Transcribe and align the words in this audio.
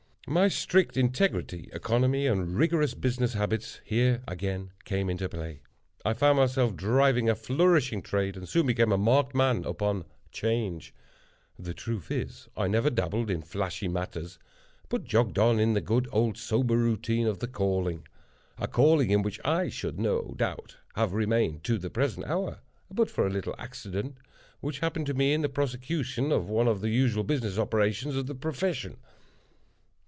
My 0.27 0.47
strict 0.47 0.95
integrity, 0.95 1.67
economy, 1.73 2.25
and 2.25 2.55
rigorous 2.55 2.93
business 2.93 3.33
habits, 3.33 3.81
here 3.83 4.23
again 4.29 4.71
came 4.85 5.09
into 5.09 5.27
play. 5.27 5.59
I 6.05 6.13
found 6.13 6.37
myself 6.37 6.73
driving 6.73 7.27
a 7.27 7.35
flourishing 7.35 8.01
trade, 8.01 8.37
and 8.37 8.47
soon 8.47 8.67
became 8.67 8.93
a 8.93 8.97
marked 8.97 9.35
man 9.35 9.65
upon 9.65 10.05
"Change." 10.31 10.93
The 11.59 11.73
truth 11.73 12.09
is, 12.09 12.47
I 12.55 12.69
never 12.69 12.89
dabbled 12.89 13.29
in 13.29 13.41
flashy 13.41 13.89
matters, 13.89 14.39
but 14.87 15.03
jogged 15.03 15.37
on 15.37 15.59
in 15.59 15.73
the 15.73 15.81
good 15.81 16.07
old 16.13 16.37
sober 16.37 16.77
routine 16.77 17.27
of 17.27 17.39
the 17.39 17.47
calling—a 17.47 18.67
calling 18.69 19.09
in 19.09 19.23
which 19.23 19.41
I 19.43 19.67
should, 19.67 19.99
no 19.99 20.33
doubt, 20.37 20.77
have 20.95 21.11
remained 21.13 21.65
to 21.65 21.77
the 21.77 21.89
present 21.89 22.25
hour, 22.27 22.59
but 22.89 23.09
for 23.11 23.27
a 23.27 23.31
little 23.31 23.55
accident 23.57 24.15
which 24.61 24.79
happened 24.79 25.07
to 25.07 25.13
me 25.13 25.33
in 25.33 25.41
the 25.41 25.49
prosecution 25.49 26.31
of 26.31 26.47
one 26.47 26.69
of 26.69 26.79
the 26.79 26.89
usual 26.89 27.25
business 27.25 27.57
operations 27.57 28.15
of 28.15 28.27
the 28.27 28.35
profession. 28.35 28.95